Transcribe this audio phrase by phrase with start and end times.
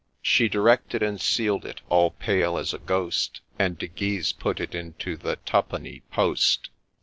[0.23, 4.73] She directed and sealed it, all pale as a ghost, And De Guise put it
[4.73, 6.71] into the Twopenny Post.